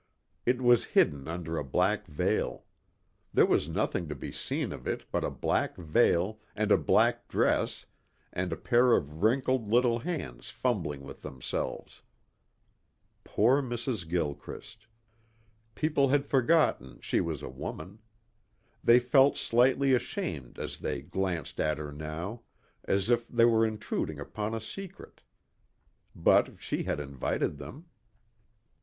It 0.47 0.63
was 0.63 0.85
hidden 0.97 1.27
under 1.27 1.59
a 1.59 1.63
black 1.63 2.07
veil. 2.07 2.65
There 3.31 3.45
was 3.45 3.69
nothing 3.69 4.07
to 4.09 4.15
be 4.15 4.31
seen 4.31 4.71
of 4.73 4.87
it 4.87 5.05
but 5.11 5.23
a 5.23 5.29
black 5.29 5.77
veil 5.77 6.39
and 6.55 6.71
a 6.71 6.77
black 6.79 7.27
dress 7.27 7.85
and 8.33 8.51
a 8.51 8.55
pair 8.57 8.93
of 8.97 9.21
wrinkled 9.21 9.67
little 9.69 9.99
hands 9.99 10.49
fumbling 10.49 11.01
with 11.03 11.21
themselves. 11.21 12.01
Poor 13.23 13.61
Mrs. 13.61 14.09
Gilchrist. 14.09 14.87
People 15.75 16.07
had 16.07 16.25
forgotten 16.25 16.99
she 17.01 17.21
was 17.21 17.43
a 17.43 17.47
woman. 17.49 17.99
They 18.83 18.97
felt 18.97 19.37
slightly 19.37 19.93
ashamed 19.93 20.57
as 20.57 20.79
they 20.79 21.03
glanced 21.03 21.59
at 21.59 21.77
her 21.77 21.91
now, 21.91 22.41
as 22.85 23.11
if 23.11 23.27
they 23.27 23.45
were 23.45 23.67
intruding 23.67 24.19
upon 24.19 24.55
a 24.55 24.61
secret. 24.61 25.21
But 26.15 26.59
she 26.59 26.81
had 26.85 26.99
invited 26.99 27.59
them. 27.59 27.85